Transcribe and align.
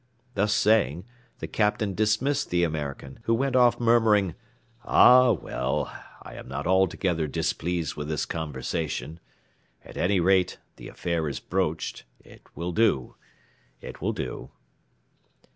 Thus 0.33 0.51
saying, 0.51 1.05
the 1.37 1.47
Captain 1.47 1.93
dismissed 1.93 2.49
the 2.49 2.63
American, 2.63 3.19
who 3.25 3.35
went 3.35 3.55
off 3.55 3.79
murmuring, 3.79 4.33
"Ah, 4.83 5.31
well, 5.31 5.93
I 6.23 6.33
am 6.33 6.47
not 6.47 6.65
altogether 6.65 7.27
displeased 7.27 7.95
with 7.95 8.07
this 8.07 8.25
conversation: 8.25 9.19
at 9.85 9.97
any 9.97 10.19
rate, 10.19 10.57
the 10.77 10.87
affair 10.87 11.29
is 11.29 11.39
broached; 11.39 12.05
it 12.19 12.41
will 12.55 12.71
do, 12.71 13.15
it 13.79 14.01
will 14.01 14.11
do!" 14.13 14.49